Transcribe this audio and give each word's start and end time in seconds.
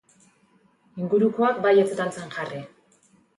Ingurukoak 1.01 1.59
baietz 1.67 1.93
dantzan 2.01 2.33
jarri! 2.39 2.65